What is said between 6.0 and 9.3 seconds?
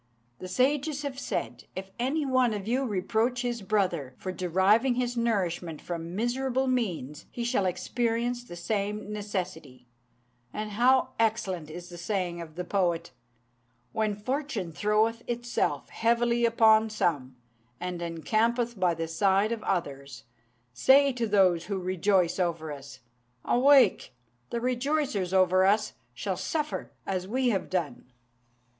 miserable means, he shall experience the same